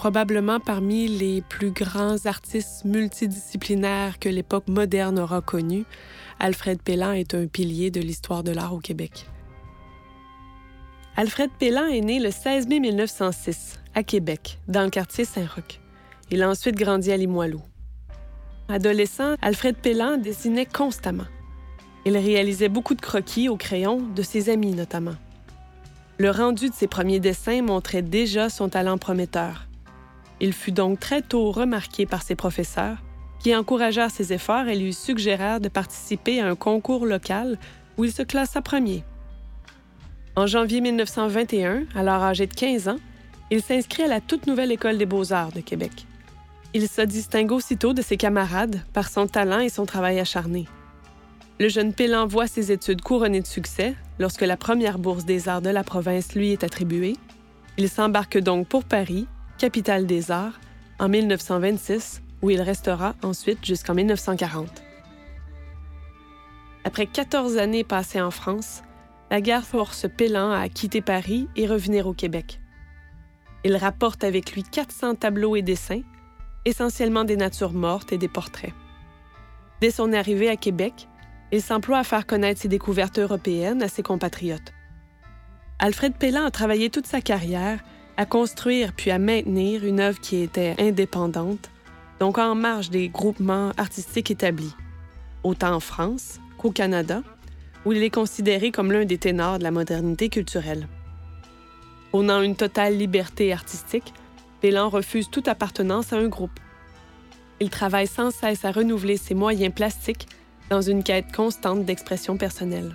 probablement 0.00 0.60
parmi 0.60 1.08
les 1.08 1.42
plus 1.42 1.72
grands 1.72 2.24
artistes 2.24 2.86
multidisciplinaires 2.86 4.18
que 4.18 4.30
l'époque 4.30 4.66
moderne 4.66 5.18
aura 5.18 5.42
connus, 5.42 5.84
Alfred 6.38 6.80
Pellan 6.80 7.12
est 7.12 7.34
un 7.34 7.46
pilier 7.46 7.90
de 7.90 8.00
l'histoire 8.00 8.42
de 8.42 8.50
l'art 8.50 8.72
au 8.72 8.78
Québec. 8.78 9.26
Alfred 11.16 11.50
Pellan 11.58 11.84
est 11.84 12.00
né 12.00 12.18
le 12.18 12.30
16 12.30 12.66
mai 12.68 12.80
1906 12.80 13.78
à 13.94 14.02
Québec, 14.02 14.58
dans 14.68 14.84
le 14.84 14.88
quartier 14.88 15.26
Saint-Roch. 15.26 15.80
Il 16.30 16.42
a 16.42 16.48
ensuite 16.48 16.76
grandi 16.76 17.12
à 17.12 17.18
Limoilou. 17.18 17.60
Adolescent, 18.70 19.34
Alfred 19.42 19.76
Pellan 19.76 20.16
dessinait 20.16 20.64
constamment. 20.64 21.28
Il 22.06 22.16
réalisait 22.16 22.70
beaucoup 22.70 22.94
de 22.94 23.02
croquis 23.02 23.50
au 23.50 23.58
crayon, 23.58 24.00
de 24.00 24.22
ses 24.22 24.48
amis 24.48 24.72
notamment. 24.72 25.16
Le 26.16 26.30
rendu 26.30 26.70
de 26.70 26.74
ses 26.74 26.86
premiers 26.86 27.20
dessins 27.20 27.60
montrait 27.60 28.00
déjà 28.00 28.48
son 28.48 28.70
talent 28.70 28.96
prometteur. 28.96 29.66
Il 30.40 30.52
fut 30.52 30.72
donc 30.72 31.00
très 31.00 31.22
tôt 31.22 31.50
remarqué 31.50 32.06
par 32.06 32.22
ses 32.22 32.34
professeurs, 32.34 32.96
qui 33.40 33.54
encouragèrent 33.54 34.10
ses 34.10 34.32
efforts 34.32 34.68
et 34.68 34.76
lui 34.76 34.94
suggérèrent 34.94 35.60
de 35.60 35.68
participer 35.68 36.40
à 36.40 36.48
un 36.48 36.56
concours 36.56 37.06
local 37.06 37.58
où 37.96 38.04
il 38.04 38.12
se 38.12 38.22
classa 38.22 38.62
premier. 38.62 39.04
En 40.36 40.46
janvier 40.46 40.80
1921, 40.80 41.84
alors 41.94 42.22
âgé 42.22 42.46
de 42.46 42.54
15 42.54 42.88
ans, 42.88 42.98
il 43.50 43.62
s'inscrit 43.62 44.04
à 44.04 44.08
la 44.08 44.20
toute 44.20 44.46
nouvelle 44.46 44.72
École 44.72 44.96
des 44.96 45.06
beaux-arts 45.06 45.52
de 45.52 45.60
Québec. 45.60 46.06
Il 46.72 46.88
se 46.88 47.02
distingue 47.02 47.50
aussitôt 47.50 47.92
de 47.92 48.00
ses 48.00 48.16
camarades 48.16 48.80
par 48.92 49.08
son 49.08 49.26
talent 49.26 49.58
et 49.58 49.68
son 49.68 49.86
travail 49.86 50.20
acharné. 50.20 50.66
Le 51.58 51.68
jeune 51.68 51.92
Pélan 51.92 52.26
voit 52.26 52.46
ses 52.46 52.70
études 52.70 53.02
couronnées 53.02 53.40
de 53.40 53.46
succès 53.46 53.96
lorsque 54.18 54.42
la 54.42 54.56
première 54.56 54.98
bourse 54.98 55.24
des 55.24 55.48
arts 55.48 55.62
de 55.62 55.68
la 55.68 55.82
province 55.82 56.34
lui 56.34 56.52
est 56.52 56.64
attribuée. 56.64 57.16
Il 57.76 57.88
s'embarque 57.88 58.38
donc 58.38 58.68
pour 58.68 58.84
Paris, 58.84 59.26
capitale 59.60 60.06
des 60.06 60.30
arts, 60.30 60.58
en 60.98 61.10
1926, 61.10 62.22
où 62.40 62.48
il 62.48 62.62
restera 62.62 63.14
ensuite 63.22 63.62
jusqu'en 63.62 63.94
1940. 63.94 64.82
Après 66.84 67.04
14 67.04 67.58
années 67.58 67.84
passées 67.84 68.22
en 68.22 68.30
France, 68.30 68.82
la 69.30 69.42
guerre 69.42 69.66
force 69.66 70.06
Pélan 70.16 70.50
à 70.50 70.70
quitter 70.70 71.02
Paris 71.02 71.46
et 71.56 71.66
revenir 71.66 72.06
au 72.06 72.14
Québec. 72.14 72.58
Il 73.62 73.76
rapporte 73.76 74.24
avec 74.24 74.52
lui 74.52 74.62
400 74.62 75.16
tableaux 75.16 75.56
et 75.56 75.62
dessins, 75.62 76.00
essentiellement 76.64 77.24
des 77.24 77.36
natures 77.36 77.74
mortes 77.74 78.14
et 78.14 78.18
des 78.18 78.28
portraits. 78.28 78.72
Dès 79.82 79.90
son 79.90 80.14
arrivée 80.14 80.48
à 80.48 80.56
Québec, 80.56 81.06
il 81.52 81.60
s'emploie 81.60 81.98
à 81.98 82.04
faire 82.04 82.26
connaître 82.26 82.62
ses 82.62 82.68
découvertes 82.68 83.18
européennes 83.18 83.82
à 83.82 83.88
ses 83.88 84.02
compatriotes. 84.02 84.72
Alfred 85.78 86.14
Pellan 86.14 86.46
a 86.46 86.50
travaillé 86.50 86.88
toute 86.88 87.06
sa 87.06 87.20
carrière 87.20 87.80
à 88.20 88.26
construire 88.26 88.92
puis 88.92 89.10
à 89.10 89.18
maintenir 89.18 89.82
une 89.82 89.98
œuvre 89.98 90.20
qui 90.20 90.42
était 90.42 90.74
indépendante, 90.78 91.70
donc 92.18 92.36
en 92.36 92.54
marge 92.54 92.90
des 92.90 93.08
groupements 93.08 93.72
artistiques 93.78 94.30
établis, 94.30 94.74
autant 95.42 95.72
en 95.72 95.80
France 95.80 96.38
qu'au 96.58 96.70
Canada, 96.70 97.22
où 97.86 97.94
il 97.94 98.02
est 98.02 98.10
considéré 98.10 98.72
comme 98.72 98.92
l'un 98.92 99.06
des 99.06 99.16
ténors 99.16 99.58
de 99.58 99.62
la 99.62 99.70
modernité 99.70 100.28
culturelle. 100.28 100.86
Prônant 102.10 102.42
une 102.42 102.56
totale 102.56 102.98
liberté 102.98 103.54
artistique, 103.54 104.12
Pélan 104.60 104.90
refuse 104.90 105.30
toute 105.30 105.48
appartenance 105.48 106.12
à 106.12 106.16
un 106.16 106.28
groupe. 106.28 106.60
Il 107.58 107.70
travaille 107.70 108.06
sans 108.06 108.30
cesse 108.30 108.66
à 108.66 108.70
renouveler 108.70 109.16
ses 109.16 109.34
moyens 109.34 109.74
plastiques 109.74 110.28
dans 110.68 110.82
une 110.82 111.02
quête 111.02 111.34
constante 111.34 111.86
d'expression 111.86 112.36
personnelle. 112.36 112.94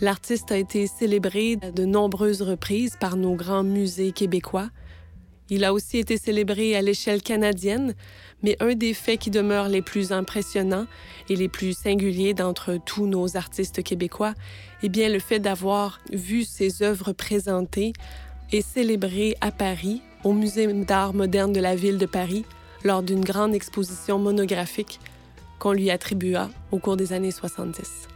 L'artiste 0.00 0.50
a 0.52 0.56
été 0.56 0.86
célébré 0.86 1.58
à 1.62 1.70
de 1.70 1.84
nombreuses 1.84 2.42
reprises 2.42 2.96
par 3.00 3.16
nos 3.16 3.34
grands 3.34 3.62
musées 3.62 4.12
québécois, 4.12 4.70
il 5.50 5.64
a 5.64 5.74
aussi 5.74 5.98
été 5.98 6.16
célébré 6.16 6.74
à 6.74 6.80
l'échelle 6.80 7.22
canadienne, 7.22 7.94
mais 8.42 8.56
un 8.60 8.74
des 8.74 8.94
faits 8.94 9.20
qui 9.20 9.30
demeurent 9.30 9.68
les 9.68 9.82
plus 9.82 10.10
impressionnants 10.10 10.86
et 11.28 11.36
les 11.36 11.48
plus 11.48 11.76
singuliers 11.76 12.32
d'entre 12.32 12.78
tous 12.84 13.06
nos 13.06 13.36
artistes 13.36 13.82
québécois 13.82 14.34
est 14.82 14.88
bien 14.88 15.10
le 15.10 15.18
fait 15.18 15.40
d'avoir 15.40 16.00
vu 16.10 16.44
ses 16.44 16.82
œuvres 16.82 17.12
présentées 17.12 17.92
et 18.52 18.62
célébrées 18.62 19.36
à 19.42 19.50
Paris, 19.50 20.00
au 20.22 20.32
Musée 20.32 20.66
d'art 20.66 21.12
moderne 21.12 21.52
de 21.52 21.60
la 21.60 21.76
ville 21.76 21.98
de 21.98 22.06
Paris, 22.06 22.46
lors 22.82 23.02
d'une 23.02 23.24
grande 23.24 23.54
exposition 23.54 24.18
monographique 24.18 24.98
qu'on 25.58 25.72
lui 25.72 25.90
attribua 25.90 26.48
au 26.72 26.78
cours 26.78 26.96
des 26.96 27.12
années 27.12 27.30
70. 27.30 28.13